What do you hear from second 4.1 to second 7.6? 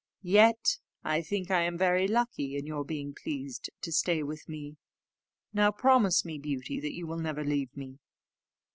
with me: now promise me, Beauty, that you will never